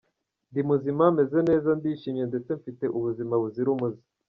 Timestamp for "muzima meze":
0.69-1.39